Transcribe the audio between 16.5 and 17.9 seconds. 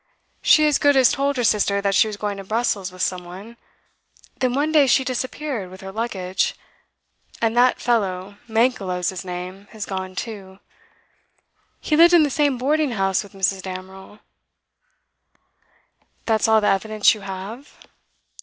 the evidence you have?